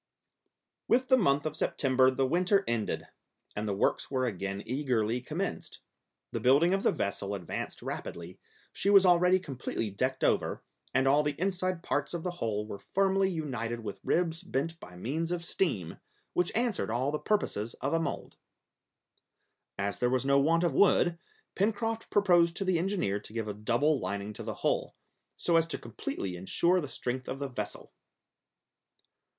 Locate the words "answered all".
16.55-17.11